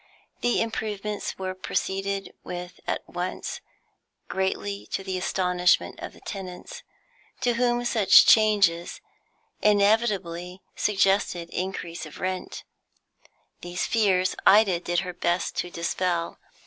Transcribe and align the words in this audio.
The 0.39 0.61
improvements 0.63 1.37
were 1.37 1.53
proceeded 1.53 2.33
with 2.43 2.79
at 2.87 3.07
once, 3.07 3.61
greatly 4.29 4.87
to 4.89 5.03
the 5.03 5.15
astonishment 5.15 5.99
of 5.99 6.13
the 6.13 6.21
tenants, 6.21 6.81
to 7.41 7.53
whom 7.53 7.85
such 7.85 8.25
changes 8.25 8.99
inevitably 9.61 10.63
suggested 10.75 11.51
increase 11.51 12.07
of 12.07 12.19
rent. 12.19 12.63
These 13.61 13.85
fears 13.85 14.35
Ida 14.43 14.79
did 14.79 15.01
her 15.01 15.13
best 15.13 15.55
to 15.57 15.69
dispel. 15.69 16.39